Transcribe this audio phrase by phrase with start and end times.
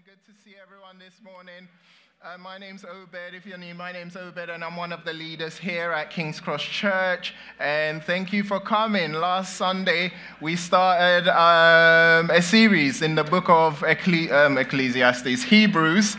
[0.00, 0.14] morning.
[0.26, 1.68] Good to see everyone this morning.
[2.22, 3.34] Uh, my name's Obed.
[3.34, 6.40] If you're new, my name's Obed, and I'm one of the leaders here at King's
[6.40, 7.34] Cross Church.
[7.58, 9.12] And thank you for coming.
[9.12, 16.16] Last Sunday, we started um, a series in the book of Ecclesi- um, Ecclesiastes, Hebrews.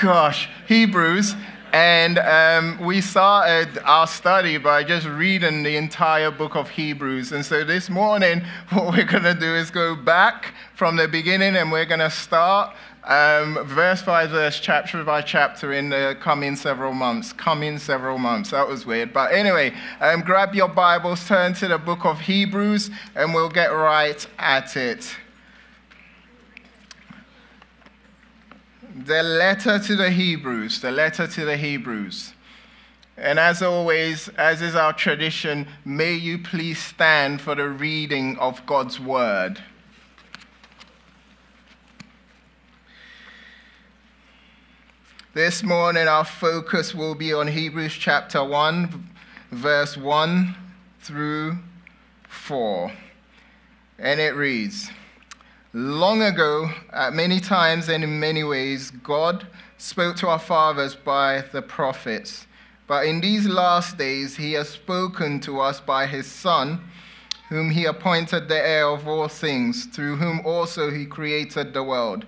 [0.00, 1.34] Gosh, Hebrews.
[1.72, 7.32] And um, we started our study by just reading the entire book of Hebrews.
[7.32, 8.42] And so this morning,
[8.72, 12.10] what we're going to do is go back from the beginning and we're going to
[12.10, 12.74] start
[13.08, 17.32] um, verse by verse, chapter by chapter in the coming several months.
[17.32, 18.50] Coming several months.
[18.50, 19.12] That was weird.
[19.12, 23.68] But anyway, um, grab your Bibles, turn to the book of Hebrews, and we'll get
[23.68, 25.16] right at it.
[29.06, 32.34] the letter to the Hebrews, the letter to the Hebrews.
[33.16, 38.64] And as always, as is our tradition, may you please stand for the reading of
[38.66, 39.62] God's word.
[45.38, 49.08] This morning, our focus will be on Hebrews chapter 1,
[49.52, 50.56] verse 1
[51.00, 51.58] through
[52.28, 52.90] 4.
[54.00, 54.90] And it reads
[55.72, 61.44] Long ago, at many times and in many ways, God spoke to our fathers by
[61.52, 62.48] the prophets.
[62.88, 66.80] But in these last days, he has spoken to us by his Son,
[67.48, 72.26] whom he appointed the heir of all things, through whom also he created the world.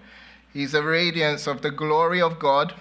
[0.52, 2.72] He's the radiance of the glory of God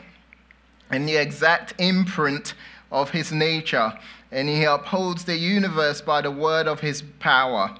[0.89, 2.53] and the exact imprint
[2.91, 3.93] of his nature,
[4.31, 7.75] and he upholds the universe by the word of his power.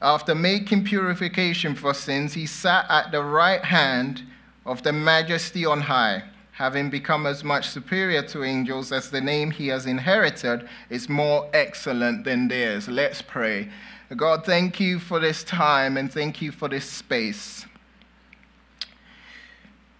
[0.00, 4.22] After making purification for sins, he sat at the right hand
[4.66, 9.50] of the majesty on high, having become as much superior to angels as the name
[9.50, 12.88] he has inherited is more excellent than theirs.
[12.88, 13.68] Let's pray.
[14.16, 17.64] God, thank you for this time and thank you for this space.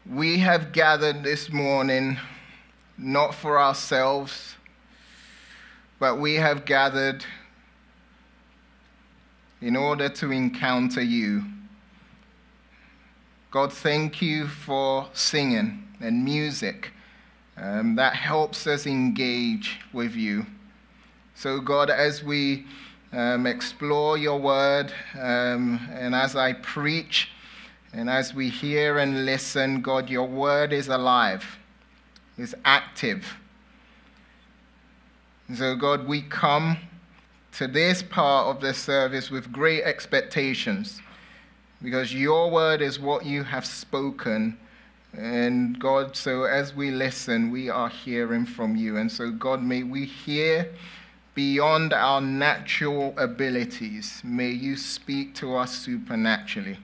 [0.04, 2.18] We have gathered this morning
[3.02, 4.56] not for ourselves,
[5.98, 7.24] but we have gathered
[9.60, 11.44] in order to encounter you.
[13.50, 16.90] God, thank you for singing and music.
[17.56, 20.46] Um, that helps us engage with you.
[21.34, 22.66] So, God, as we
[23.12, 27.30] um, explore your word um, and as I preach
[27.92, 31.44] and as we hear and listen, God, your word is alive,
[32.38, 33.36] is active.
[35.54, 36.78] So, God, we come
[37.52, 41.00] to this part of the service with great expectations
[41.82, 44.56] because your word is what you have spoken.
[45.12, 48.96] And God, so as we listen, we are hearing from you.
[48.96, 50.72] And so, God, may we hear
[51.34, 54.22] beyond our natural abilities.
[54.24, 56.78] May you speak to us supernaturally.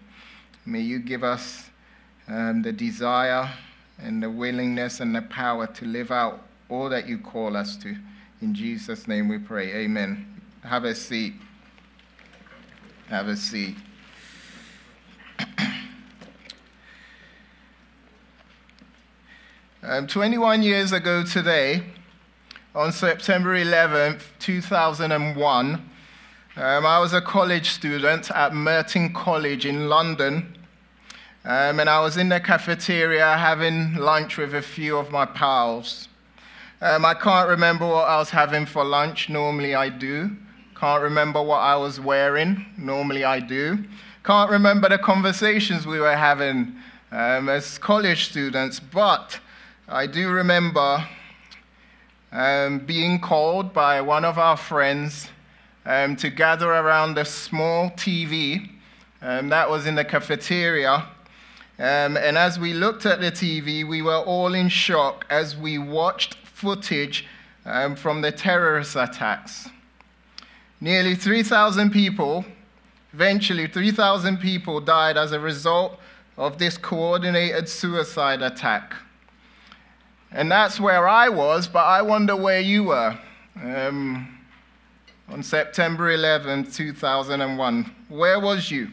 [0.66, 1.70] May you give us
[2.28, 3.50] um, the desire
[3.98, 7.96] and the willingness and the power to live out all that you call us to.
[8.40, 9.72] In Jesus' name we pray.
[9.74, 10.40] Amen.
[10.62, 11.34] Have a seat.
[13.08, 13.76] Have a seat.
[19.82, 21.82] um, 21 years ago today,
[22.74, 30.57] on September 11th, 2001, um, I was a college student at Merton College in London.
[31.48, 36.08] Um, and I was in the cafeteria having lunch with a few of my pals.
[36.82, 39.30] Um, I can't remember what I was having for lunch.
[39.30, 40.30] Normally I do.
[40.78, 42.66] Can't remember what I was wearing.
[42.76, 43.82] Normally I do.
[44.24, 46.76] Can't remember the conversations we were having
[47.10, 49.40] um, as college students, but
[49.88, 51.08] I do remember
[52.30, 55.30] um, being called by one of our friends
[55.86, 58.68] um, to gather around a small TV
[59.22, 61.06] um, that was in the cafeteria.
[61.78, 65.78] Um, and as we looked at the TV, we were all in shock as we
[65.78, 67.24] watched footage
[67.64, 69.68] um, from the terrorist attacks.
[70.80, 72.44] Nearly 3,000 people,
[73.12, 76.00] eventually 3,000 people died as a result
[76.36, 78.94] of this coordinated suicide attack.
[80.32, 83.18] And that's where I was, but I wonder where you were
[83.62, 84.38] um,
[85.28, 87.94] on September 11, 2001.
[88.08, 88.88] Where was you?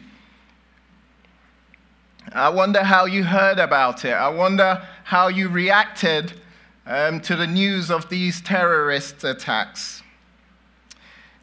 [2.32, 4.12] I wonder how you heard about it.
[4.12, 6.32] I wonder how you reacted
[6.86, 10.02] um, to the news of these terrorist attacks.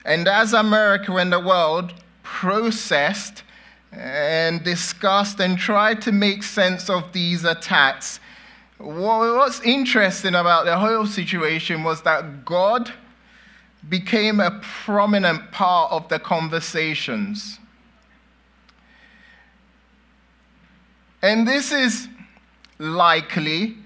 [0.06, 1.94] And as America and the world
[2.24, 3.44] processed
[3.91, 8.19] and discussed and tried to make sense of these attacks,
[8.77, 12.91] what's interesting about the whole situation was that God
[13.88, 17.59] became a prominent part of the conversations.
[21.24, 22.10] And this is
[22.80, 23.78] likely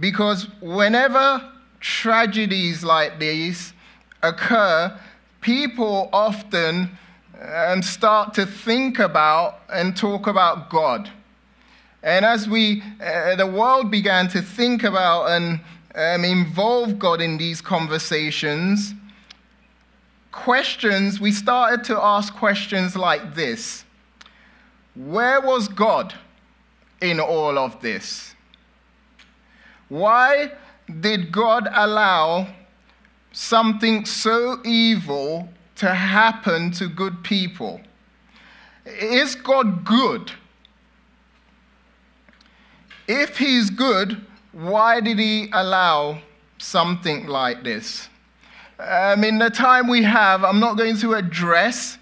[0.00, 1.46] because whenever
[1.78, 3.74] tragedies like these
[4.22, 4.98] occur,
[5.42, 6.96] people often
[7.38, 11.10] um, start to think about and talk about God.
[12.02, 15.60] And as we, uh, the world began to think about and
[15.94, 18.94] um, involve God in these conversations,
[20.32, 23.84] questions, we started to ask questions like this
[24.94, 26.14] Where was God
[27.00, 28.34] in all of this?
[29.88, 30.52] Why
[31.00, 32.48] did God allow
[33.32, 37.80] something so evil to happen to good people?
[38.84, 40.32] Is God good?
[43.06, 46.18] If He's good, why did He allow
[46.58, 48.08] something like this?
[48.78, 51.98] Um, in the time we have, I'm not going to address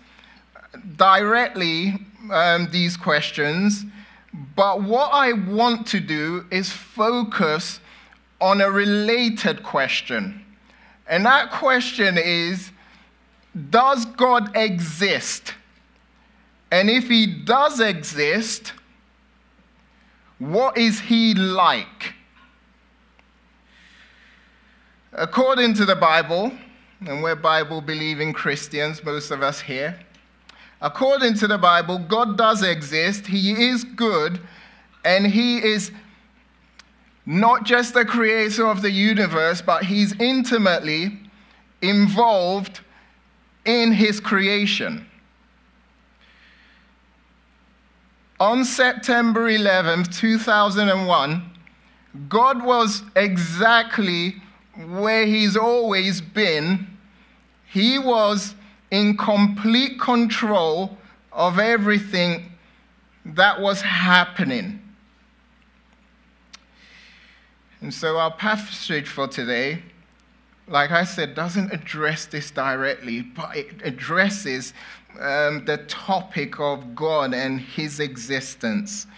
[0.96, 1.94] directly
[2.32, 3.84] um, these questions,
[4.34, 7.78] but what I want to do is focus
[8.40, 10.44] on a related question.
[11.06, 12.72] And that question is
[13.70, 15.54] Does God exist?
[16.72, 18.72] And if He does exist,
[20.40, 22.14] what is He like?
[25.12, 26.50] According to the Bible,
[27.06, 30.00] and we're Bible believing Christians, most of us here,
[30.84, 34.38] according to the Bible, God does exist, He is good,
[35.02, 35.90] and He is
[37.24, 41.18] not just the creator of the universe, but He's intimately
[41.80, 42.80] involved
[43.64, 45.06] in His creation.
[48.38, 51.50] On September 11th, 2001,
[52.28, 54.34] God was exactly
[54.86, 56.86] where He's always been.
[57.66, 58.54] He was
[58.94, 60.96] in complete control
[61.32, 62.52] of everything
[63.24, 64.80] that was happening.
[67.80, 69.82] And so our passage for today,
[70.68, 74.72] like I said, doesn't address this directly, but it addresses
[75.18, 79.08] um, the topic of God and his existence.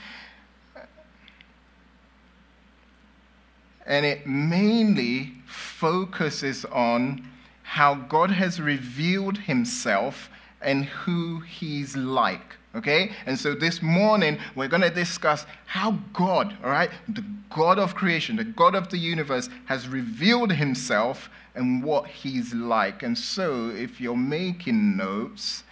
[3.85, 7.29] And it mainly focuses on
[7.67, 10.31] how God has revealed himself
[10.63, 12.55] and who he's like.
[12.77, 13.11] Okay?
[13.27, 17.97] And so this morning, we're going to discuss how God, all right, the God of
[17.97, 23.03] creation, the God of the universe, has revealed himself and what he's like.
[23.03, 25.65] And so, if you're making notes,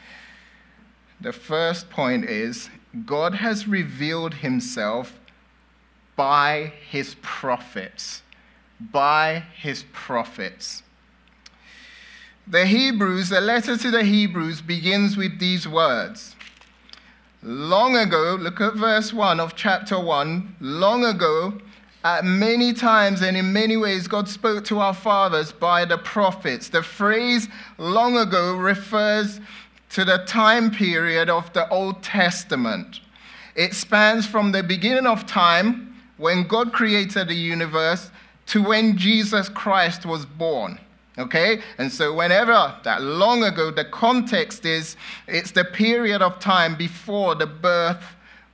[1.21, 2.71] the first point is
[3.07, 5.21] God has revealed himself
[6.17, 8.23] by his prophets.
[8.81, 10.83] By his prophets.
[12.47, 16.37] The Hebrews, the letter to the Hebrews begins with these words.
[17.43, 20.57] Long ago, look at verse 1 of chapter 1.
[20.61, 21.55] Long ago,
[22.05, 26.69] at many times and in many ways, God spoke to our fathers by the prophets.
[26.69, 27.49] The phrase
[27.79, 29.41] long ago refers
[29.91, 33.01] to the time period of the Old Testament.
[33.55, 38.11] It spans from the beginning of time, when God created the universe,
[38.47, 40.79] to when Jesus Christ was born.
[41.19, 41.61] Okay?
[41.79, 44.97] And so, whenever that long ago, the context is
[45.29, 48.05] it's the period of time before the birth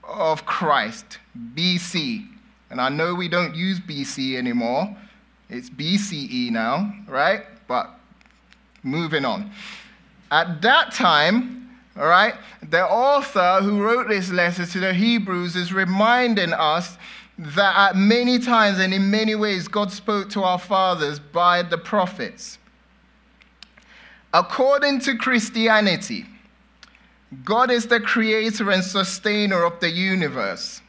[0.05, 1.19] of Christ,
[1.55, 2.27] BC.
[2.71, 4.97] And I know we don't use BC anymore,
[5.49, 7.43] it's BCE now, right?
[7.67, 7.91] But
[8.83, 9.51] moving on.
[10.31, 11.61] At that time,
[11.97, 16.97] all right, the author who wrote this letter to the Hebrews is reminding us
[17.41, 21.79] that at many times and in many ways God spoke to our fathers by the
[21.79, 22.59] prophets.
[24.35, 26.27] According to Christianity,
[27.43, 30.83] God is the creator and sustainer of the universe.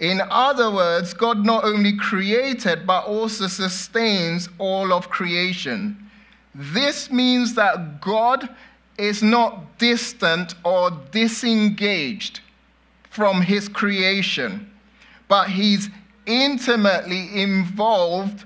[0.00, 6.10] In other words, God not only created but also sustains all of creation.
[6.56, 8.48] This means that God
[8.98, 12.40] is not distant or disengaged
[13.10, 14.72] from his creation
[15.28, 15.88] but he's
[16.26, 18.44] intimately involved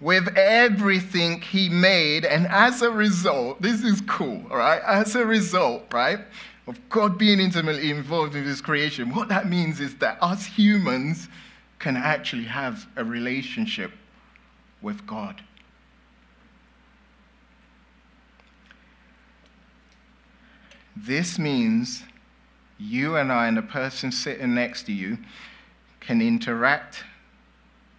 [0.00, 2.24] with everything he made.
[2.24, 4.82] And as a result, this is cool, all right?
[4.82, 6.18] As a result, right,
[6.66, 11.28] of God being intimately involved in his creation, what that means is that us humans
[11.78, 13.92] can actually have a relationship
[14.80, 15.42] with God.
[20.96, 22.04] This means
[22.78, 25.18] you and I and the person sitting next to you
[26.02, 27.04] can interact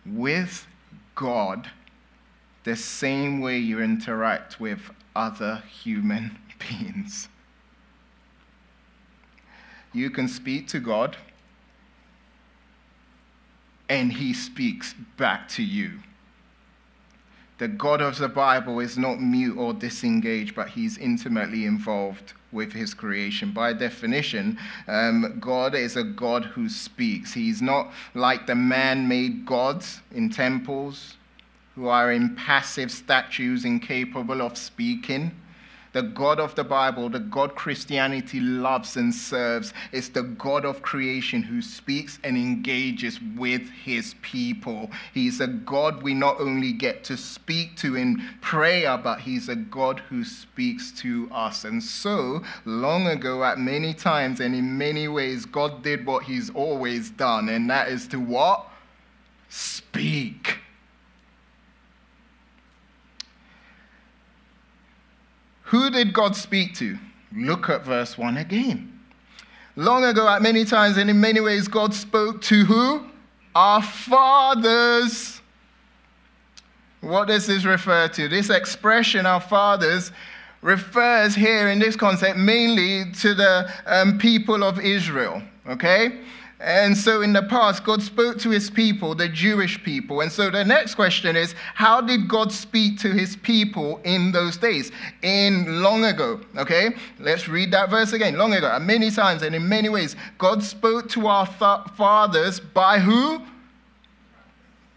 [0.05, 0.67] with
[1.15, 1.71] God
[2.65, 7.29] the same way you interact with other human beings.
[9.93, 11.15] You can speak to God
[13.87, 15.99] and he speaks back to you.
[17.59, 22.73] The God of the Bible is not mute or disengaged, but he's intimately involved with
[22.73, 23.51] his creation.
[23.51, 24.57] By definition,
[24.87, 27.33] um, God is a God who speaks.
[27.33, 31.15] He's not like the man made gods in temples
[31.75, 35.31] who are impassive statues incapable of speaking.
[35.93, 40.81] The God of the Bible, the God Christianity loves and serves, is the God of
[40.81, 44.89] creation who speaks and engages with his people.
[45.13, 49.55] He's a God we not only get to speak to in prayer, but he's a
[49.55, 51.63] God who speaks to us.
[51.63, 56.49] And so, long ago, at many times and in many ways, God did what he's
[56.49, 58.67] always done, and that is to what?
[59.49, 60.62] Speak.
[65.73, 66.99] Who did God speak to?
[67.35, 68.99] Look at verse 1 again.
[69.75, 73.07] Long ago, at many times and in many ways, God spoke to who?
[73.55, 75.41] Our fathers.
[77.01, 78.27] What does this refer to?
[78.27, 80.11] This expression, our fathers,
[80.61, 85.41] refers here in this concept mainly to the um, people of Israel.
[85.67, 86.19] Okay?
[86.63, 90.21] And so in the past, God spoke to his people, the Jewish people.
[90.21, 94.55] And so the next question is how did God speak to his people in those
[94.55, 94.89] days?
[95.23, 96.91] In long ago, okay?
[97.19, 98.37] Let's read that verse again.
[98.37, 102.61] Long ago, and many times and in many ways, God spoke to our th- fathers
[102.61, 103.41] by who?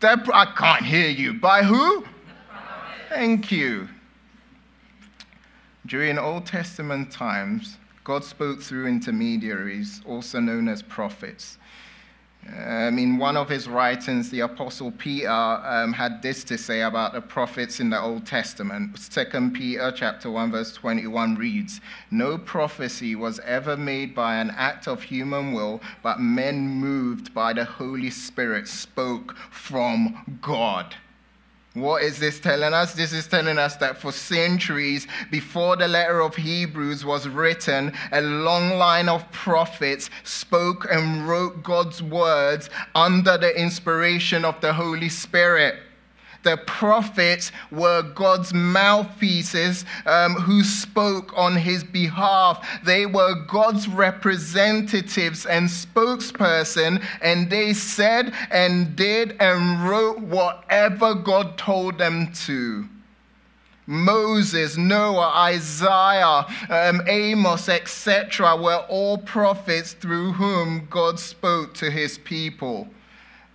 [0.03, 1.35] I can't hear you.
[1.35, 2.05] By who?
[3.09, 3.89] Thank you.
[5.85, 11.59] During Old Testament times, God spoke through intermediaries, also known as prophets.
[12.57, 17.15] Um, in one of his writings, the Apostle Peter um, had this to say about
[17.15, 18.97] the prophets in the Old Testament.
[19.13, 21.81] 2 Peter chapter 1, verse 21 reads,
[22.13, 27.53] No prophecy was ever made by an act of human will, but men moved by
[27.53, 30.95] the Holy Spirit spoke from God.
[31.77, 32.95] What is this telling us?
[32.95, 38.23] This is telling us that for centuries before the letter of Hebrews was written, a
[38.23, 45.11] long line of prophets spoke and wrote God's words under the inspiration of the Holy
[45.11, 45.77] Spirit
[46.47, 52.65] the prophets were God's mouthpieces um, who spoke on his behalf.
[52.85, 61.59] They were God's representatives and spokesperson, and they said and did and wrote whatever God
[61.59, 62.89] told them to.
[63.89, 72.19] Moses, Noah, Isaiah, um, Amos, etc., were all prophets through whom God spoke to his
[72.19, 72.87] people.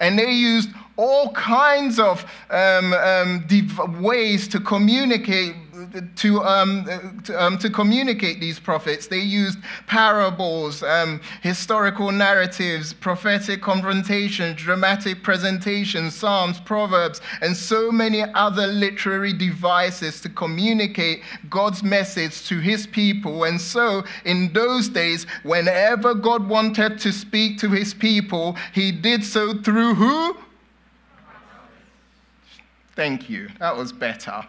[0.02, 5.56] And they used all kinds of um, um, ways to communicate
[6.16, 9.08] to, um, to, um, to, communicate these prophets.
[9.08, 18.24] They used parables, um, historical narratives, prophetic confrontations, dramatic presentations, psalms, proverbs, and so many
[18.34, 23.46] other literary devices to communicate God's message to his people.
[23.46, 29.24] And so, in those days, whenever God wanted to speak to his people, he did
[29.24, 30.38] so through who?
[32.96, 33.50] Thank you.
[33.60, 34.46] That was better.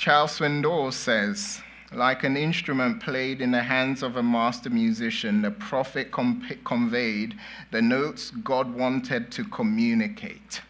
[0.00, 1.60] Charles Swindoll says,
[1.92, 7.36] like an instrument played in the hands of a master musician, the prophet com- conveyed
[7.70, 10.62] the notes God wanted to communicate.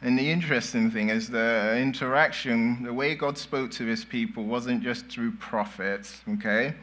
[0.00, 4.82] And the interesting thing is the interaction, the way God spoke to his people wasn't
[4.82, 6.74] just through prophets, okay?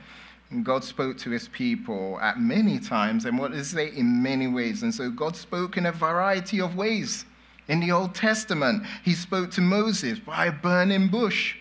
[0.62, 3.96] God spoke to his people at many times, and what does it?
[3.96, 4.84] In many ways.
[4.84, 7.26] And so God spoke in a variety of ways.
[7.68, 11.56] In the Old Testament, he spoke to Moses by a burning bush.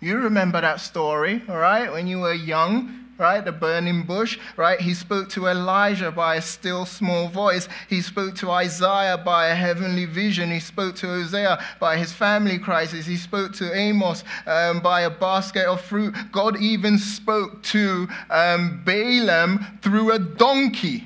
[0.00, 1.90] You remember that story, all right?
[1.90, 3.44] When you were young, right?
[3.44, 4.80] The burning bush, right?
[4.80, 7.68] He spoke to Elijah by a still small voice.
[7.88, 10.50] He spoke to Isaiah by a heavenly vision.
[10.50, 13.06] He spoke to Hosea by his family crisis.
[13.06, 16.14] He spoke to Amos um, by a basket of fruit.
[16.32, 21.04] God even spoke to um, Balaam through a donkey.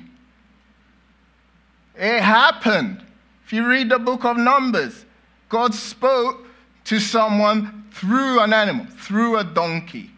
[1.95, 3.05] It happened.
[3.51, 5.05] If you read the book of Numbers,
[5.49, 6.47] God spoke
[6.85, 10.13] to someone through an animal, through a donkey.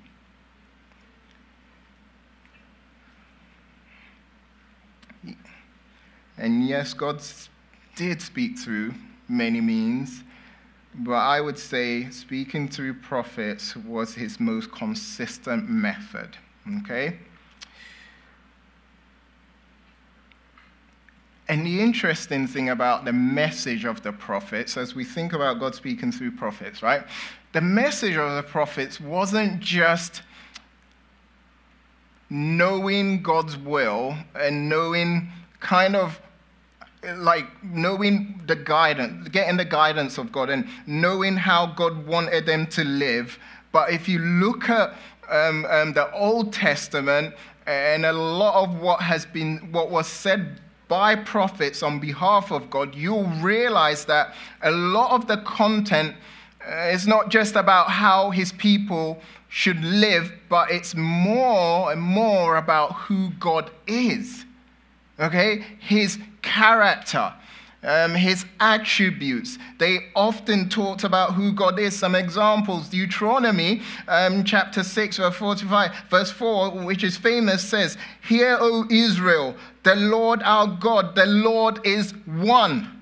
[6.37, 7.23] And yes, God
[7.97, 8.93] did speak through
[9.29, 10.25] many means,
[10.95, 16.37] but I would say speaking through prophets was his most consistent method.
[16.81, 17.17] Okay?
[21.53, 25.75] And the interesting thing about the message of the prophets, as we think about God
[25.75, 27.03] speaking through prophets, right?
[27.53, 30.23] The message of the prophets wasn't just
[32.31, 35.29] knowing God's will and knowing
[35.61, 36.23] kind of
[37.17, 42.67] like knowing the guidance, getting the guidance of God and knowing how God wanted them
[42.69, 43.39] to live.
[43.73, 44.95] But if you look at
[45.29, 47.35] um, um, the Old Testament
[47.67, 50.59] and a lot of what has been, what was said
[50.93, 56.15] by prophets on behalf of God, you'll realize that a lot of the content
[56.71, 59.19] uh, is not just about how his people
[59.49, 64.45] should live, but it's more and more about who God is.
[65.19, 65.65] Okay?
[65.79, 67.33] His character,
[67.83, 69.59] um, his attributes.
[69.79, 71.99] They often talked about who God is.
[71.99, 77.97] Some examples Deuteronomy um, chapter 6, verse 45, verse 4, which is famous, says,
[78.29, 83.02] Hear, O Israel, the Lord our God, the Lord is one.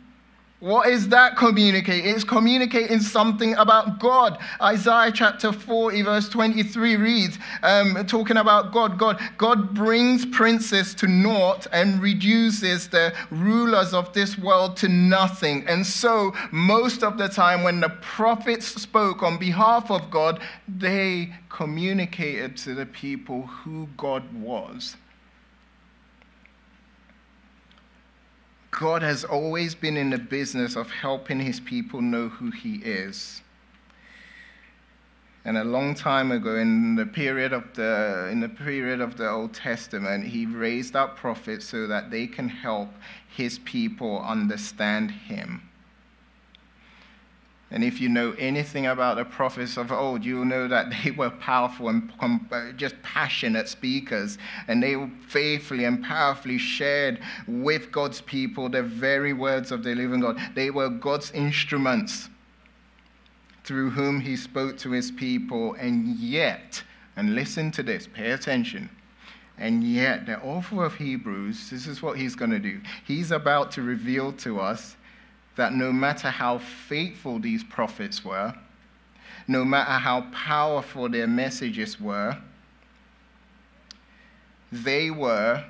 [0.60, 2.14] What is that communicating?
[2.14, 4.38] It's communicating something about God.
[4.60, 8.98] Isaiah chapter 40, verse 23 reads, um, talking about God.
[8.98, 15.66] God, God brings princes to naught and reduces the rulers of this world to nothing.
[15.66, 21.32] And so, most of the time, when the prophets spoke on behalf of God, they
[21.48, 24.96] communicated to the people who God was.
[28.70, 33.42] God has always been in the business of helping his people know who he is.
[35.44, 39.28] And a long time ago, in the period of the, in the, period of the
[39.28, 42.90] Old Testament, he raised up prophets so that they can help
[43.34, 45.69] his people understand him.
[47.72, 51.30] And if you know anything about the prophets of old, you'll know that they were
[51.30, 54.38] powerful and uh, just passionate speakers.
[54.66, 54.96] And they
[55.28, 60.40] faithfully and powerfully shared with God's people the very words of the living God.
[60.54, 62.28] They were God's instruments
[63.62, 65.74] through whom he spoke to his people.
[65.74, 66.82] And yet,
[67.14, 68.90] and listen to this, pay attention.
[69.58, 72.80] And yet, the author of Hebrews, this is what he's going to do.
[73.06, 74.96] He's about to reveal to us
[75.60, 78.54] that no matter how faithful these prophets were,
[79.46, 82.34] no matter how powerful their messages were,
[84.72, 85.62] they were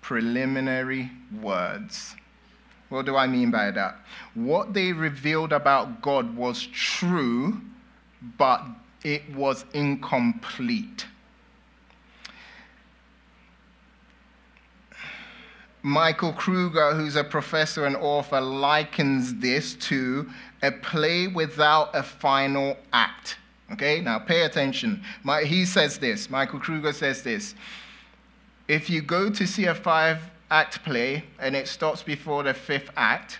[0.00, 2.16] preliminary words.
[2.88, 3.98] What do I mean by that?
[4.34, 7.60] What they revealed about God was true,
[8.36, 8.64] but
[9.04, 11.06] it was incomplete.
[15.82, 20.28] Michael Kruger, who's a professor and author, likens this to
[20.62, 23.38] a play without a final act.
[23.72, 25.02] Okay, now pay attention.
[25.22, 27.54] My, he says this, Michael Kruger says this.
[28.68, 32.90] If you go to see a five act play and it stops before the fifth
[32.96, 33.38] act,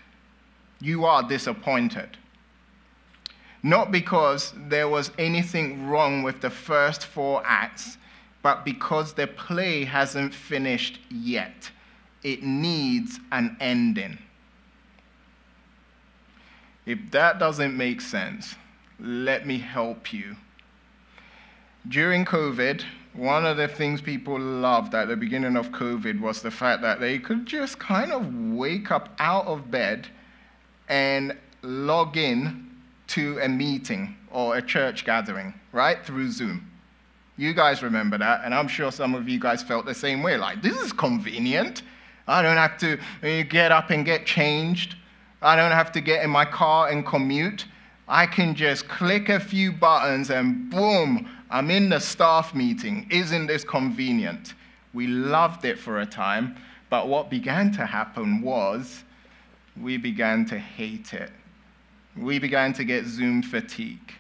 [0.81, 2.17] you are disappointed.
[3.63, 7.99] Not because there was anything wrong with the first four acts,
[8.41, 11.71] but because the play hasn't finished yet
[12.23, 14.19] it needs an ending.
[16.87, 18.55] If that doesn't make sense,
[18.99, 20.37] let me help you.
[21.89, 22.83] During COVID,
[23.15, 27.01] one of the things people loved at the beginning of COVID was the fact that
[27.01, 30.09] they could just kind of wake up out of bed
[30.89, 32.71] and log in
[33.09, 36.71] to a meeting or a church gathering, right, through Zoom.
[37.37, 40.37] You guys remember that, and I'm sure some of you guys felt the same way.
[40.37, 41.83] Like, this is convenient.
[42.31, 44.95] I don't have to uh, get up and get changed.
[45.43, 47.67] I don't have to get in my car and commute.
[48.07, 53.07] I can just click a few buttons and boom, I'm in the staff meeting.
[53.11, 54.55] Isn't this convenient?
[54.95, 56.57] We loved it for a time,
[56.89, 59.05] but what began to happen was
[59.81, 61.31] we began to hate it.
[62.17, 64.13] We began to get Zoom fatigue.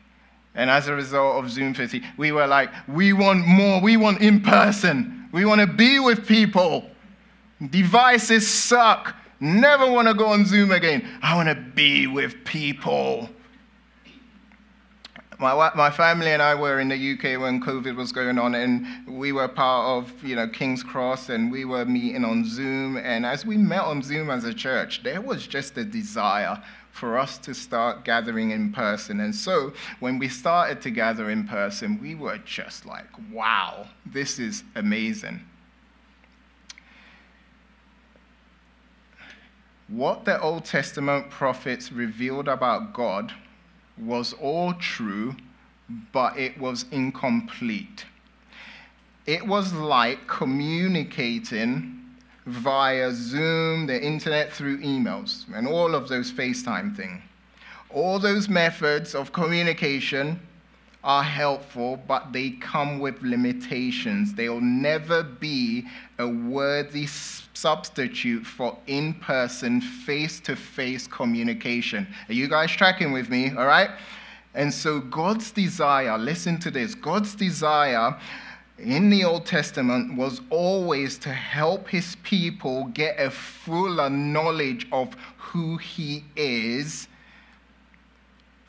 [0.54, 4.20] And as a result of Zoom fatigue, we were like, we want more, we want
[4.20, 6.89] in person, we want to be with people.
[7.68, 9.14] Devices suck.
[9.38, 11.06] Never want to go on Zoom again.
[11.22, 13.28] I want to be with people.
[15.38, 18.86] My, my family and I were in the UK when COVID was going on, and
[19.06, 22.98] we were part of, you know, King's Cross, and we were meeting on Zoom.
[22.98, 27.16] And as we met on Zoom as a church, there was just a desire for
[27.16, 29.20] us to start gathering in person.
[29.20, 34.38] And so when we started to gather in person, we were just like, wow, this
[34.38, 35.40] is amazing.
[39.90, 43.32] What the Old Testament prophets revealed about God
[43.98, 45.34] was all true,
[46.12, 48.04] but it was incomplete.
[49.26, 52.04] It was like communicating
[52.46, 57.20] via Zoom, the internet, through emails, and all of those FaceTime things.
[57.90, 60.38] All those methods of communication
[61.02, 64.34] are helpful, but they come with limitations.
[64.34, 67.06] They'll never be a worthy
[67.60, 72.06] substitute for in person, face to face communication.
[72.28, 73.50] Are you guys tracking with me?
[73.50, 73.90] All right?
[74.54, 78.18] And so, God's desire, listen to this God's desire
[78.78, 85.14] in the Old Testament was always to help his people get a fuller knowledge of
[85.36, 87.08] who he is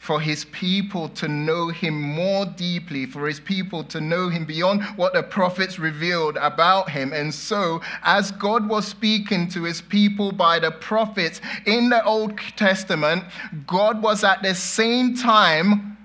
[0.01, 4.83] for his people to know him more deeply, for his people to know him beyond
[4.95, 7.13] what the prophets revealed about him.
[7.13, 12.35] And so, as God was speaking to his people by the prophets in the Old
[12.55, 13.25] Testament,
[13.67, 15.95] God was at the same time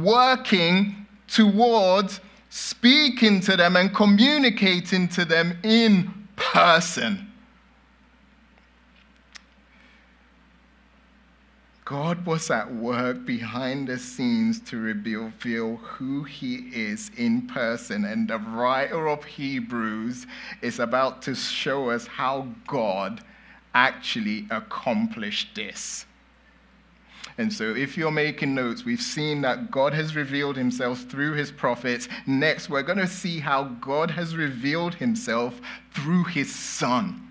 [0.00, 7.25] working towards speaking to them and communicating to them in person.
[11.86, 18.04] God was at work behind the scenes to reveal who he is in person.
[18.04, 20.26] And the writer of Hebrews
[20.62, 23.20] is about to show us how God
[23.72, 26.06] actually accomplished this.
[27.38, 31.52] And so, if you're making notes, we've seen that God has revealed himself through his
[31.52, 32.08] prophets.
[32.26, 35.60] Next, we're going to see how God has revealed himself
[35.94, 37.25] through his son.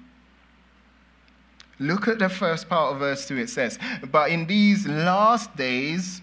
[1.80, 3.38] Look at the first part of verse 2.
[3.38, 3.78] It says,
[4.12, 6.22] But in these last days,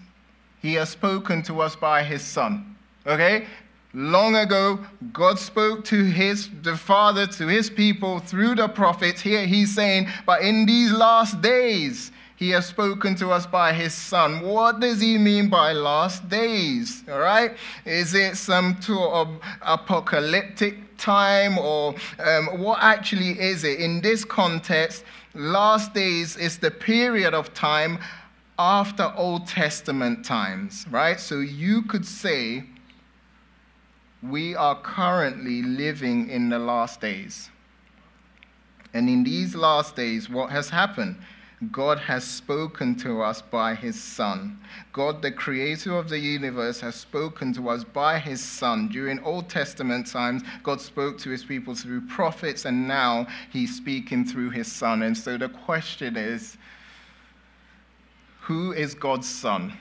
[0.61, 2.75] he has spoken to us by his son.
[3.05, 3.45] Okay?
[3.93, 4.79] Long ago,
[5.11, 9.21] God spoke to his the Father, to his people through the prophets.
[9.21, 13.93] Here he's saying, But in these last days, he has spoken to us by his
[13.93, 14.41] son.
[14.41, 17.03] What does he mean by last days?
[17.07, 17.55] All right?
[17.85, 23.79] Is it some sort of apocalyptic time or um, what actually is it?
[23.79, 27.99] In this context, last days is the period of time
[28.57, 31.19] after Old Testament times, right?
[31.19, 32.65] So you could say
[34.21, 37.49] we are currently living in the last days.
[38.93, 41.17] And in these last days, what has happened?
[41.71, 44.59] God has spoken to us by his Son.
[44.91, 48.87] God, the creator of the universe, has spoken to us by his Son.
[48.87, 54.25] During Old Testament times, God spoke to his people through prophets, and now he's speaking
[54.25, 55.03] through his Son.
[55.03, 56.57] And so the question is
[58.41, 59.73] who is God's Son?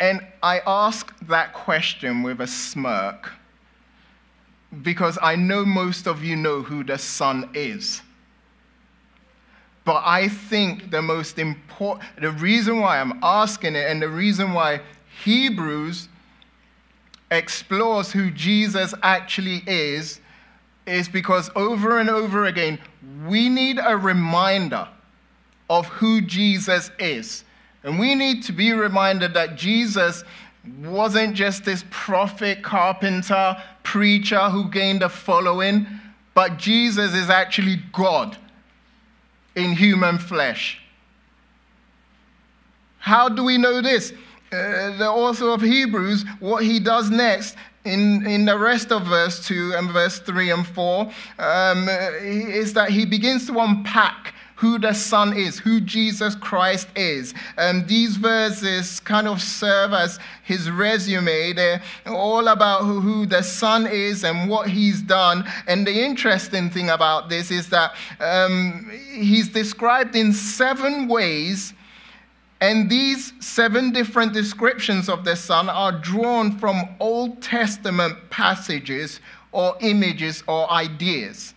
[0.00, 3.30] And I ask that question with a smirk
[4.82, 8.02] because I know most of you know who the Son is.
[9.84, 14.52] But I think the most important, the reason why I'm asking it and the reason
[14.52, 14.80] why
[15.24, 16.08] Hebrews
[17.30, 20.20] explores who Jesus actually is,
[20.86, 22.78] is because over and over again,
[23.26, 24.86] we need a reminder
[25.70, 27.44] of who Jesus is.
[27.82, 30.22] And we need to be reminded that Jesus
[30.84, 35.86] wasn't just this prophet, carpenter, preacher who gained a following,
[36.34, 38.36] but Jesus is actually God
[39.56, 40.80] in human flesh.
[42.98, 44.12] How do we know this?
[44.52, 49.44] Uh, the author of Hebrews, what he does next in, in the rest of verse
[49.46, 54.92] 2 and verse 3 and 4 um, is that he begins to unpack who the
[54.92, 57.34] Son is, who Jesus Christ is.
[57.58, 61.52] And these verses kind of serve as his resume.
[61.52, 65.44] They're all about who, who the Son is and what he's done.
[65.66, 71.74] And the interesting thing about this is that um, he's described in seven ways.
[72.60, 79.18] And these seven different descriptions of the Son are drawn from Old Testament passages
[79.50, 81.51] or images or ideas.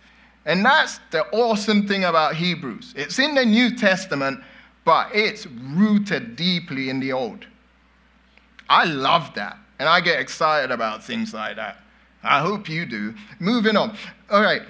[0.46, 2.94] And that's the awesome thing about Hebrews.
[2.96, 4.40] It's in the New Testament,
[4.84, 7.46] but it's rooted deeply in the Old.
[8.68, 9.58] I love that.
[9.78, 11.78] And I get excited about things like that.
[12.22, 13.14] I hope you do.
[13.40, 13.96] Moving on.
[14.30, 14.62] All right.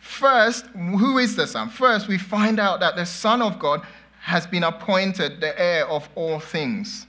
[0.00, 1.68] First, who is the Son?
[1.68, 3.82] First, we find out that the Son of God
[4.20, 7.06] has been appointed the heir of all things.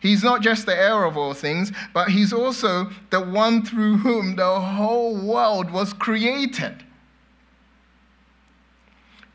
[0.00, 4.36] He's not just the heir of all things, but he's also the one through whom
[4.36, 6.84] the whole world was created.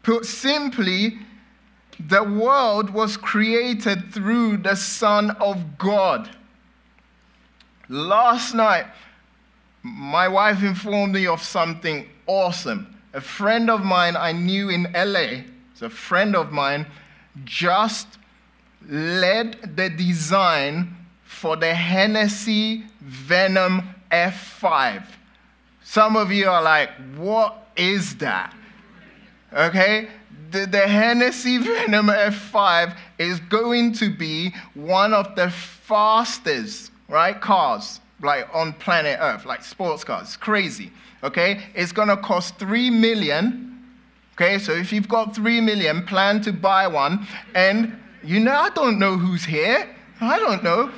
[0.04, 1.20] Put simply,
[2.00, 6.30] the world was created through the Son of God.
[7.90, 8.86] Last night,
[9.84, 12.98] my wife informed me of something awesome.
[13.14, 16.88] A friend of mine I knew in LA, it's a friend of mine,
[17.44, 18.08] just
[18.88, 25.04] led the design for the Hennessy Venom F5.
[25.84, 28.56] Some of you are like, what is that?
[29.54, 30.08] Okay?
[30.52, 38.02] The, the Hennessy Venom F5 is going to be one of the fastest, right, cars
[38.24, 40.38] like on planet Earth, like sports cars.
[40.38, 40.92] crazy.
[41.24, 41.64] Okay?
[41.76, 43.68] It's gonna cost three million.
[44.36, 47.28] Okay, so if you've got three million, plan to buy one.
[47.54, 49.90] And you know, I don't know who's here.
[50.20, 50.92] I don't know.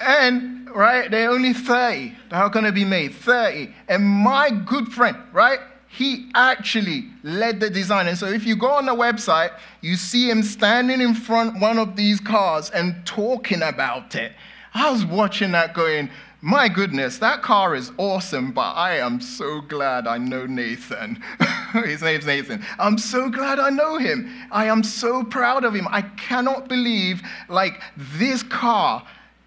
[0.00, 3.14] And right, they're only 30 that are gonna be made.
[3.14, 3.74] 30.
[3.88, 5.60] And my good friend, right?
[5.88, 8.06] He actually led the design.
[8.08, 11.78] And so if you go on the website, you see him standing in front one
[11.78, 14.32] of these cars and talking about it.
[14.74, 16.10] I was watching that going,
[16.42, 21.22] my goodness, that car is awesome, but I am so glad I know Nathan.
[21.72, 22.64] His name's Nathan.
[22.78, 24.30] I'm so glad I know him.
[24.50, 25.88] I am so proud of him.
[25.90, 29.04] I cannot believe, like, this car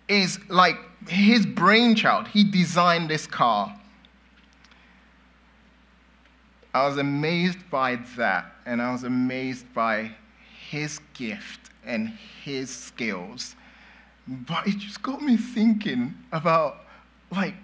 [0.08, 0.76] is like
[1.08, 2.28] his brainchild.
[2.28, 3.79] He designed this car.
[6.74, 10.12] I was amazed by that, and I was amazed by
[10.70, 12.10] his gift and
[12.44, 13.56] his skills.
[14.28, 16.86] But it just got me thinking about,
[17.32, 17.56] like,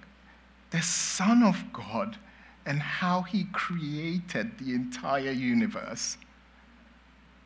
[0.72, 2.18] the Son of God
[2.66, 6.18] and how he created the entire universe.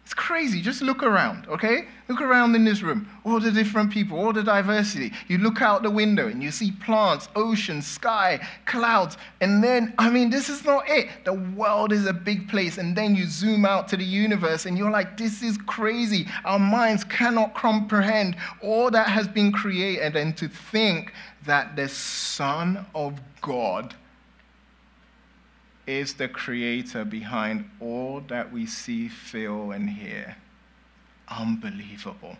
[0.09, 0.59] It's crazy.
[0.59, 1.87] Just look around, okay?
[2.07, 3.07] Look around in this room.
[3.23, 5.13] All the different people, all the diversity.
[5.27, 9.17] You look out the window and you see plants, ocean, sky, clouds.
[9.39, 11.09] And then, I mean, this is not it.
[11.25, 12.79] The world is a big place.
[12.79, 16.25] And then you zoom out to the universe and you're like, this is crazy.
[16.43, 20.15] Our minds cannot comprehend all that has been created.
[20.15, 21.13] And to think
[21.45, 23.93] that the Son of God
[25.89, 30.35] is the creator behind all that we see, feel, and hear.
[31.27, 32.37] Unbelievable.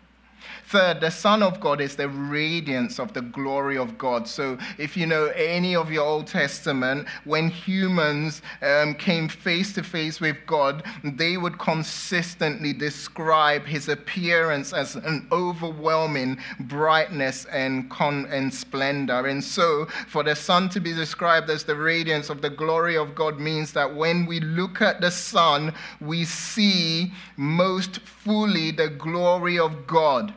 [0.65, 4.27] Third, the Son of God is the radiance of the glory of God.
[4.27, 9.83] So, if you know any of your Old Testament, when humans um, came face to
[9.83, 18.27] face with God, they would consistently describe his appearance as an overwhelming brightness and, con-
[18.29, 19.25] and splendor.
[19.25, 23.15] And so, for the Son to be described as the radiance of the glory of
[23.15, 29.57] God means that when we look at the Son, we see most fully the glory
[29.57, 30.28] of God.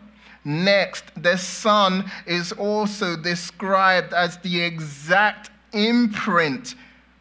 [0.44, 6.74] Next, the Son is also described as the exact imprint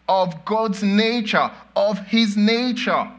[0.10, 3.10] of God's nature, of His nature.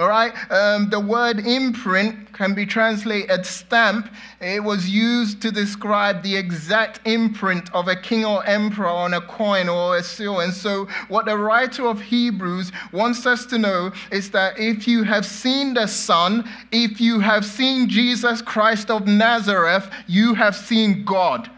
[0.00, 4.10] All right, um, the word imprint can be translated stamp.
[4.40, 9.20] It was used to describe the exact imprint of a king or emperor on a
[9.20, 10.40] coin or a seal.
[10.40, 15.02] And so, what the writer of Hebrews wants us to know is that if you
[15.02, 21.04] have seen the Son, if you have seen Jesus Christ of Nazareth, you have seen
[21.04, 21.50] God.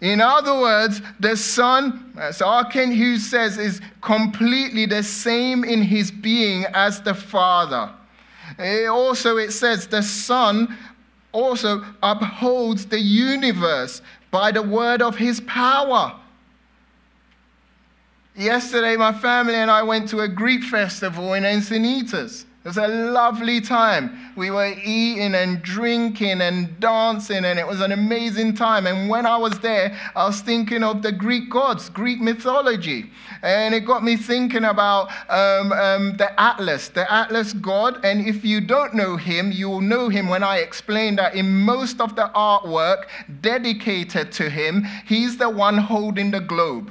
[0.00, 2.42] In other words, the Son, as.
[2.70, 7.90] Kent Hughes says, is completely the same in his being as the Father.
[8.58, 10.76] It also, it says, the Son
[11.32, 16.14] also upholds the universe by the word of his power.
[18.34, 22.45] Yesterday, my family and I went to a Greek festival in Encinitas.
[22.66, 24.32] It was a lovely time.
[24.34, 28.88] We were eating and drinking and dancing, and it was an amazing time.
[28.88, 33.12] And when I was there, I was thinking of the Greek gods, Greek mythology.
[33.44, 38.04] And it got me thinking about um, um, the Atlas, the Atlas god.
[38.04, 41.48] And if you don't know him, you will know him when I explain that in
[41.48, 43.04] most of the artwork
[43.42, 46.90] dedicated to him, he's the one holding the globe.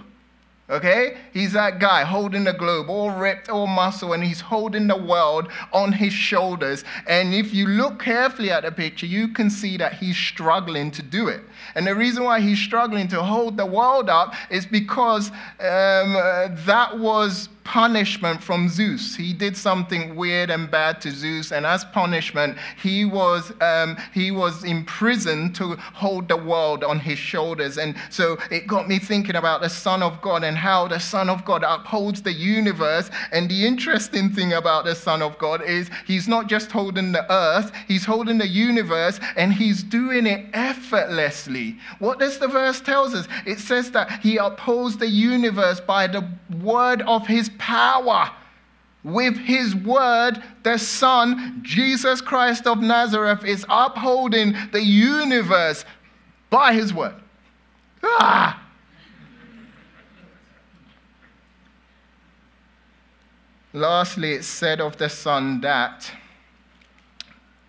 [0.67, 1.17] Okay?
[1.31, 5.47] He's that guy holding the globe, all ripped, all muscle, and he's holding the world
[5.71, 6.83] on his shoulders.
[7.07, 11.03] And if you look carefully at the picture, you can see that he's struggling to
[11.03, 11.41] do it.
[11.75, 16.47] And the reason why he's struggling to hold the world up is because um, uh,
[16.65, 19.15] that was punishment from Zeus.
[19.15, 24.31] He did something weird and bad to Zeus, and as punishment, he was, um, he
[24.31, 27.77] was imprisoned to hold the world on his shoulders.
[27.77, 31.29] And so it got me thinking about the Son of God and how the Son
[31.29, 33.09] of God upholds the universe.
[33.31, 37.29] And the interesting thing about the Son of God is he's not just holding the
[37.31, 41.77] earth, he's holding the universe, and he's doing it effortlessly.
[41.97, 43.27] What does the verse tells us?
[43.47, 46.29] It says that he upholds the universe by the
[46.61, 48.31] word of his power.
[49.03, 55.85] With his word, the Son, Jesus Christ of Nazareth, is upholding the universe
[56.49, 57.13] by his word.
[58.03, 58.63] Ah!
[63.73, 66.09] Lastly, it said of the Son that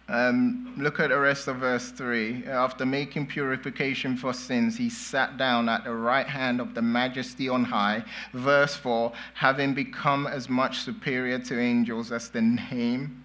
[0.09, 2.45] um, look at the rest of verse 3.
[2.47, 7.49] After making purification for sins, he sat down at the right hand of the majesty
[7.49, 8.05] on high.
[8.33, 13.25] Verse 4 having become as much superior to angels as the name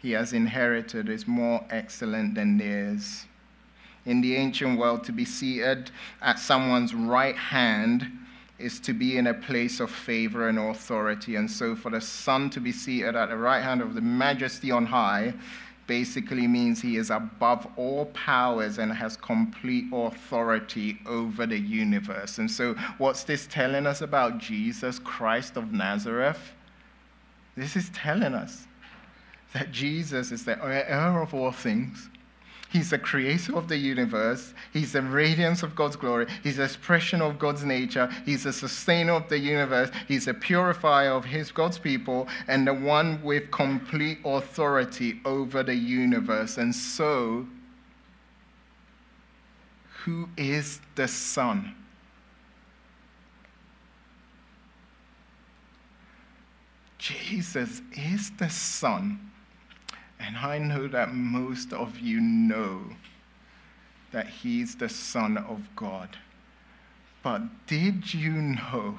[0.00, 3.26] he has inherited is more excellent than theirs.
[4.06, 5.90] In the ancient world, to be seated
[6.22, 8.10] at someone's right hand
[8.58, 11.36] is to be in a place of favor and authority.
[11.36, 14.70] And so, for the Son to be seated at the right hand of the majesty
[14.70, 15.34] on high
[15.86, 22.38] basically means he is above all powers and has complete authority over the universe.
[22.38, 26.54] And so, what's this telling us about Jesus Christ of Nazareth?
[27.56, 28.66] This is telling us
[29.52, 32.08] that Jesus is the heir of all things.
[32.72, 34.54] He's the creator of the universe.
[34.72, 36.26] He's the radiance of God's glory.
[36.42, 38.08] He's the expression of God's nature.
[38.24, 39.90] He's the sustainer of the universe.
[40.08, 45.74] He's the purifier of his God's people and the one with complete authority over the
[45.74, 46.56] universe.
[46.56, 47.46] And so,
[50.04, 51.74] who is the Son?
[56.96, 59.31] Jesus is the Son
[60.22, 62.82] and I know that most of you know
[64.12, 66.16] that he's the Son of God.
[67.22, 68.98] But did you know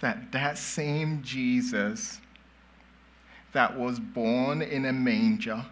[0.00, 2.20] that that same Jesus
[3.52, 5.64] that was born in a manger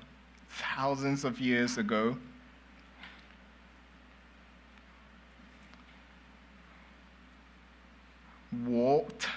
[0.51, 2.17] thousands of years ago
[8.65, 9.29] walked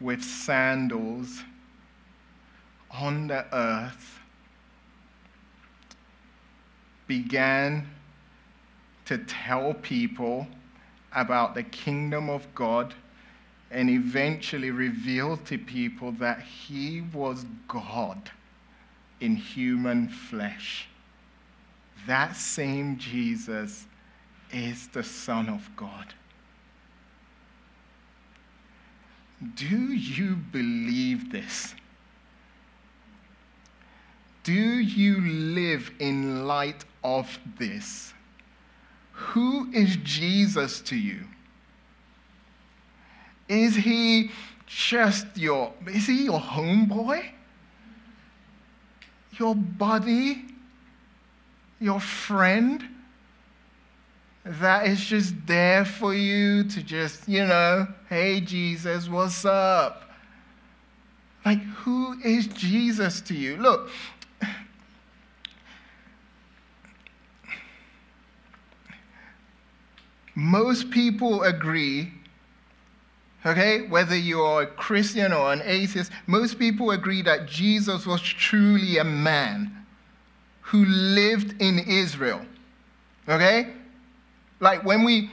[0.00, 1.42] with sandals
[2.90, 4.20] on the earth
[7.06, 7.86] began
[9.04, 10.46] to tell people
[11.14, 12.94] about the kingdom of God
[13.70, 18.30] and eventually revealed to people that he was God
[19.20, 20.88] in human flesh.
[22.06, 23.86] That same Jesus
[24.52, 26.14] is the Son of God.
[29.54, 31.74] Do you believe this?
[34.42, 38.14] Do you live in light of this?
[39.12, 41.24] Who is Jesus to you?
[43.48, 44.30] Is he
[44.66, 47.24] just your, is he your homeboy?
[49.38, 50.44] Your buddy?
[51.80, 52.95] Your friend?
[54.46, 60.10] That is just there for you to just, you know, hey, Jesus, what's up?
[61.44, 63.56] Like, who is Jesus to you?
[63.56, 63.90] Look,
[70.36, 72.12] most people agree,
[73.44, 78.20] okay, whether you are a Christian or an atheist, most people agree that Jesus was
[78.20, 79.86] truly a man
[80.60, 82.42] who lived in Israel,
[83.28, 83.72] okay?
[84.60, 85.30] Like when we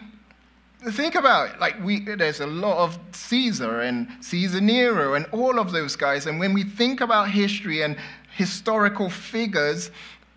[0.92, 5.60] think about it, like we, there's a lot of Caesar and Caesar Nero and all
[5.60, 6.26] of those guys.
[6.26, 7.98] And when we think about history and
[8.36, 9.92] historical figures,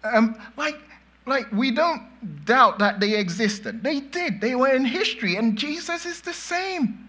[0.05, 0.79] um, like,
[1.27, 2.03] like we don't
[2.44, 3.83] doubt that they existed.
[3.83, 4.40] They did.
[4.40, 7.09] They were in history, and Jesus is the same.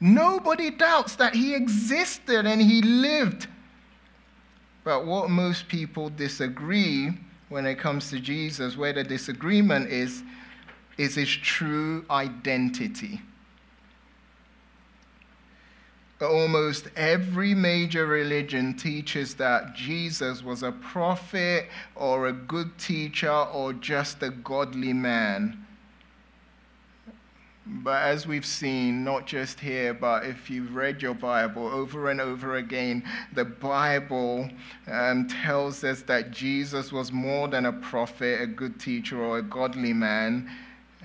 [0.00, 3.48] Nobody doubts that he existed and he lived.
[4.84, 7.10] But what most people disagree
[7.48, 10.22] when it comes to Jesus, where the disagreement is,
[10.98, 13.20] is his true identity.
[16.20, 23.74] Almost every major religion teaches that Jesus was a prophet or a good teacher or
[23.74, 25.62] just a godly man.
[27.68, 32.20] But as we've seen, not just here, but if you've read your Bible over and
[32.20, 33.02] over again,
[33.34, 34.48] the Bible
[34.86, 39.42] um, tells us that Jesus was more than a prophet, a good teacher, or a
[39.42, 40.48] godly man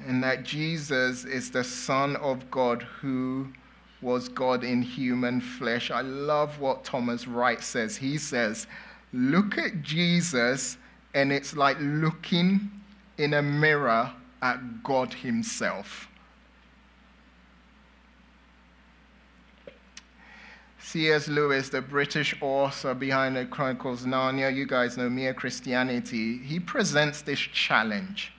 [0.08, 3.48] and that Jesus is the Son of God who
[4.02, 5.92] was God in human flesh.
[5.92, 7.96] I love what Thomas Wright says.
[7.96, 8.68] He says,
[9.14, 10.78] Look at Jesus,
[11.14, 12.72] and it's like looking
[13.18, 14.12] in a mirror
[14.42, 16.08] at God Himself.
[20.80, 21.28] C.S.
[21.28, 26.60] Lewis, the British author behind the Chronicles of Narnia, you guys know Mere Christianity, he
[26.60, 28.34] presents this challenge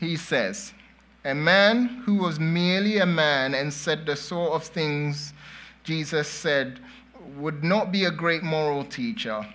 [0.00, 0.72] he says,
[1.24, 5.34] A man who was merely a man and said the sort of things
[5.84, 6.80] Jesus said
[7.36, 9.46] would not be a great moral teacher.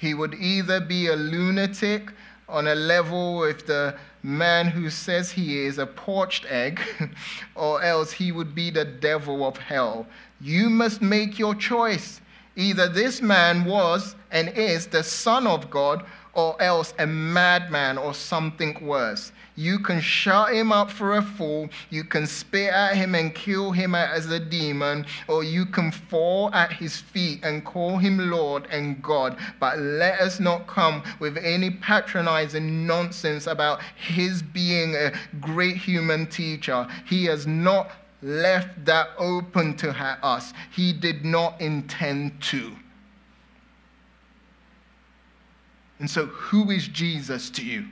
[0.00, 2.10] He would either be a lunatic
[2.48, 6.80] on a level with the man who says he is a poached egg,
[7.54, 10.06] or else he would be the devil of hell.
[10.40, 12.20] You must make your choice.
[12.56, 16.04] Either this man was and is the Son of God,
[16.34, 19.32] or else a madman or something worse.
[19.54, 23.70] You can shut him up for a fool, you can spit at him and kill
[23.70, 28.66] him as a demon, or you can fall at his feet and call him Lord
[28.70, 29.36] and God.
[29.60, 36.26] But let us not come with any patronizing nonsense about his being a great human
[36.26, 36.86] teacher.
[37.06, 37.90] He has not
[38.22, 39.90] left that open to
[40.22, 42.72] us, he did not intend to.
[46.02, 47.86] And so, who is Jesus to you?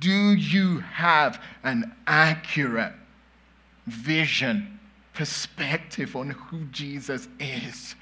[0.00, 2.92] Do you have an accurate
[3.86, 4.78] vision,
[5.14, 7.94] perspective on who Jesus is?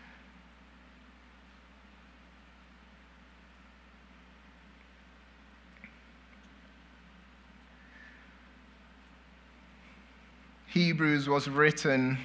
[10.67, 12.19] Hebrews was written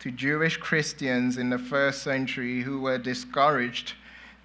[0.00, 3.94] to Jewish Christians in the first century who were discouraged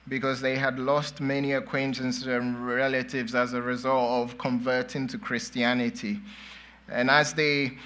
[0.08, 6.20] because they had lost many acquaintances and relatives as a result of converting to Christianity.
[6.90, 7.78] And as they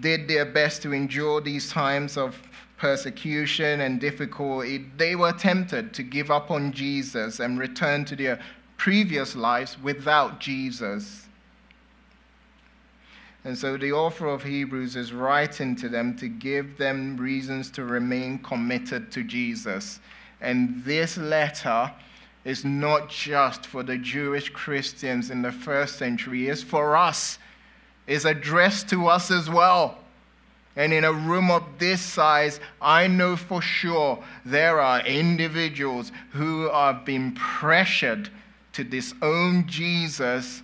[0.00, 2.36] did their best to endure these times of
[2.76, 8.40] persecution and difficulty, they were tempted to give up on Jesus and return to their
[8.76, 11.28] previous lives without Jesus.
[13.44, 17.84] And so the author of Hebrews is writing to them to give them reasons to
[17.84, 19.98] remain committed to Jesus.
[20.40, 21.92] And this letter
[22.44, 27.38] is not just for the Jewish Christians in the first century, it's for us.
[28.06, 29.98] It's addressed to us as well.
[30.74, 36.70] And in a room of this size, I know for sure there are individuals who
[36.70, 38.30] have been pressured
[38.72, 40.62] to disown Jesus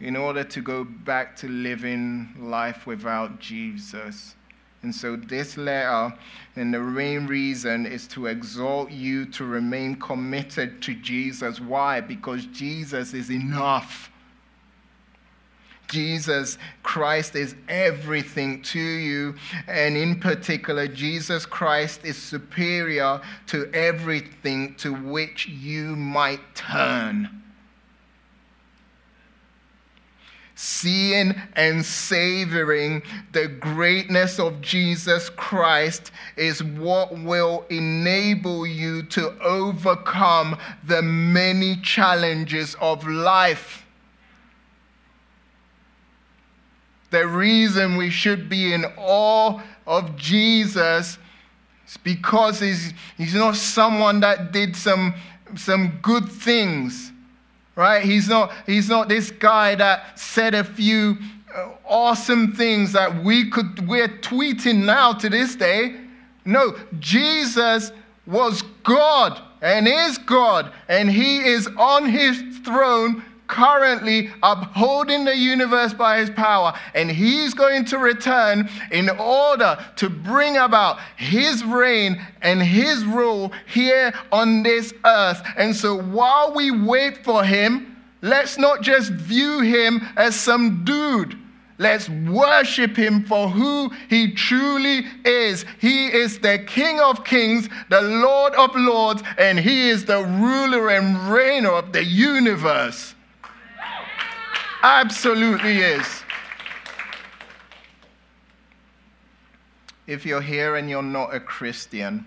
[0.00, 4.34] in order to go back to living life without Jesus.
[4.82, 6.14] And so, this letter,
[6.54, 11.60] and the main reason is to exhort you to remain committed to Jesus.
[11.60, 12.00] Why?
[12.00, 14.10] Because Jesus is enough.
[15.88, 19.34] Jesus Christ is everything to you,
[19.66, 27.37] and in particular, Jesus Christ is superior to everything to which you might turn.
[30.60, 33.00] Seeing and savoring
[33.30, 42.74] the greatness of Jesus Christ is what will enable you to overcome the many challenges
[42.80, 43.86] of life.
[47.10, 51.18] The reason we should be in awe of Jesus
[51.86, 55.14] is because he's, he's not someone that did some,
[55.54, 57.07] some good things
[57.78, 58.02] right?
[58.02, 61.16] He's not, he's not this guy that said a few
[61.54, 65.94] uh, awesome things that we could, we're tweeting now to this day.
[66.44, 67.92] No, Jesus
[68.26, 75.92] was God and is God, and he is on his throne currently upholding the universe
[75.92, 82.24] by his power, and he's going to return in order to bring about his reign
[82.42, 85.42] and his rule here on this earth.
[85.56, 91.36] And so while we wait for him, let's not just view him as some dude.
[91.80, 95.64] Let's worship him for who he truly is.
[95.80, 100.90] He is the King of kings, the Lord of lords, and he is the ruler
[100.90, 103.14] and reigner of the universe.
[104.82, 106.22] Absolutely is.
[110.06, 112.24] If you're here and you're not a Christian,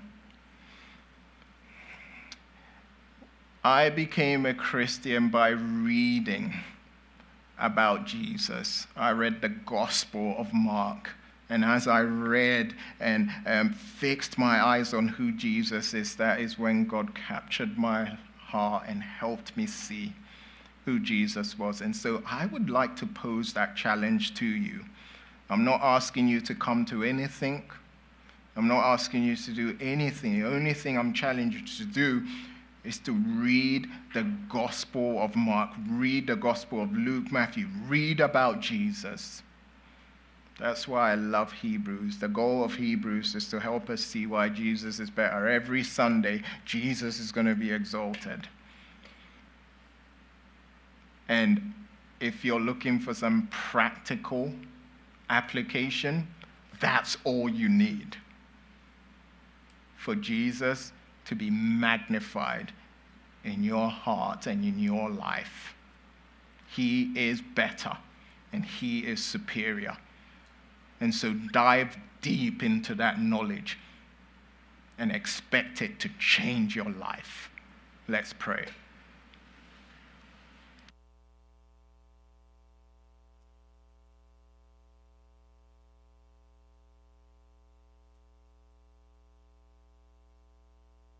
[3.63, 6.53] I became a Christian by reading
[7.57, 8.85] about Jesus.
[8.97, 11.11] I read the Gospel of Mark.
[11.49, 16.59] And as I read and um, fixed my eyes on who Jesus is, that is
[16.59, 20.13] when God captured my heart and helped me see
[20.91, 21.79] who Jesus was.
[21.81, 24.81] And so I would like to pose that challenge to you.
[25.49, 27.63] I'm not asking you to come to anything.
[28.57, 30.41] I'm not asking you to do anything.
[30.41, 32.23] The only thing I'm challenging you to do
[32.83, 38.59] is to read the Gospel of Mark, read the Gospel of Luke, Matthew, read about
[38.59, 39.43] Jesus.
[40.59, 42.17] That's why I love Hebrews.
[42.17, 45.47] The goal of Hebrews is to help us see why Jesus is better.
[45.47, 48.47] Every Sunday, Jesus is going to be exalted.
[51.28, 51.74] And
[52.19, 54.53] if you're looking for some practical
[55.30, 56.28] application,
[56.80, 58.17] that's all you need
[59.97, 60.91] for Jesus
[61.26, 62.72] to be magnified
[63.43, 65.76] in your heart and in your life.
[66.76, 67.97] He is better
[68.51, 69.95] and He is superior.
[70.99, 73.78] And so dive deep into that knowledge
[74.97, 77.49] and expect it to change your life.
[78.07, 78.65] Let's pray.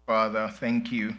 [0.06, 1.16] Father, thank you.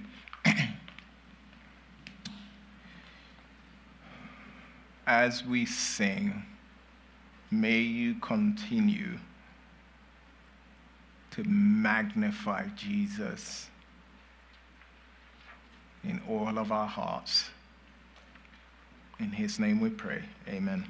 [5.06, 6.44] As we sing,
[7.50, 9.18] may you continue
[11.32, 13.68] to magnify Jesus
[16.04, 17.50] in all of our hearts.
[19.18, 20.22] In his name we pray.
[20.48, 20.84] Amen.